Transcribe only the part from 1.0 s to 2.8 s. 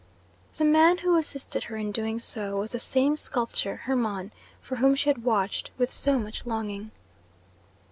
assisted her in doing so was the